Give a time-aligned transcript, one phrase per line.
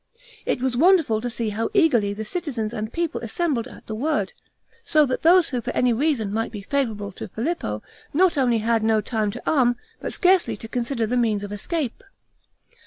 [0.47, 4.33] It was wonderful to see how eagerly the citizens and people assembled at the word;
[4.83, 8.81] so that those who for any reason might be favorable to Filippo, not only had
[8.83, 12.03] no time to arm, but scarcely to consider the means of escape.